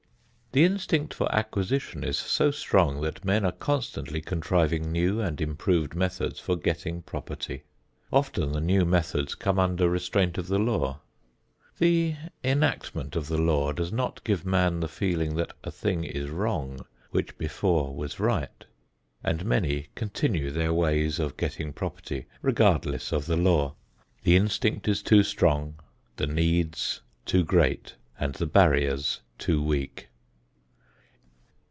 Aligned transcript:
The 0.53 0.65
instinct 0.65 1.13
for 1.13 1.33
acquisition 1.33 2.03
is 2.03 2.17
so 2.17 2.51
strong 2.51 2.99
that 3.03 3.23
men 3.23 3.45
are 3.45 3.53
constantly 3.53 4.19
contriving 4.19 4.91
new 4.91 5.21
and 5.21 5.39
improved 5.39 5.95
methods 5.95 6.41
for 6.41 6.57
getting 6.57 7.03
property. 7.03 7.63
Often 8.11 8.51
the 8.51 8.59
new 8.59 8.83
methods 8.83 9.33
come 9.33 9.57
under 9.57 9.87
restraint 9.89 10.37
of 10.37 10.47
the 10.49 10.59
law. 10.59 10.99
The 11.77 12.17
enactment 12.43 13.15
of 13.15 13.27
the 13.29 13.37
law 13.37 13.71
does 13.71 13.93
not 13.93 14.21
give 14.25 14.45
man 14.45 14.81
the 14.81 14.89
feeling 14.89 15.35
that 15.37 15.53
a 15.63 15.71
thing 15.71 16.03
is 16.03 16.29
wrong 16.29 16.81
which 17.11 17.37
before 17.37 17.95
was 17.95 18.19
right 18.19 18.65
and 19.23 19.45
many 19.45 19.87
continue 19.95 20.51
their 20.51 20.73
ways 20.73 21.17
of 21.17 21.37
getting 21.37 21.71
property, 21.71 22.25
regardless 22.41 23.13
of 23.13 23.25
the 23.25 23.37
law. 23.37 23.75
The 24.23 24.35
instinct 24.35 24.89
is 24.89 25.01
too 25.01 25.23
strong, 25.23 25.79
the 26.17 26.27
needs 26.27 26.99
too 27.25 27.45
great, 27.45 27.95
and 28.19 28.33
the 28.33 28.45
barriers 28.47 29.21
too 29.37 29.63
weak. 29.63 30.09